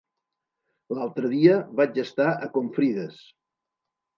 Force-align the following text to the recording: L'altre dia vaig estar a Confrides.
L'altre 0.99 1.29
dia 1.35 1.59
vaig 1.81 2.01
estar 2.05 2.27
a 2.47 2.51
Confrides. 2.57 3.21